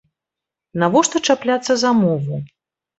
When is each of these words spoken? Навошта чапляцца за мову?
Навошта 0.85 1.17
чапляцца 1.29 1.73
за 1.85 1.95
мову? 2.03 2.45